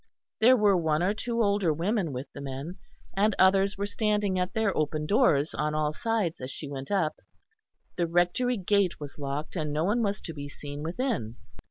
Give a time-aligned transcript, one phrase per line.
[0.39, 2.79] There were one or two older women with the men,
[3.15, 7.17] and others were standing at their open doors on all sides as she went up.
[7.97, 11.35] The Rectory gate was locked, and no one was to be seen within.